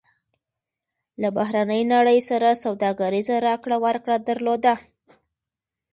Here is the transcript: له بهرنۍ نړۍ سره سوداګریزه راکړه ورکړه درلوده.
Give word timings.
له 1.21 1.29
بهرنۍ 1.37 1.81
نړۍ 1.93 2.19
سره 2.29 2.49
سوداګریزه 2.63 3.35
راکړه 3.47 3.77
ورکړه 3.85 4.17
درلوده. 4.27 4.73